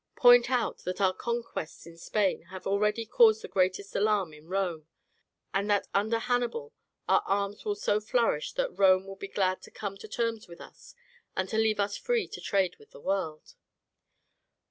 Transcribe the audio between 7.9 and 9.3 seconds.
flourish that Rome will be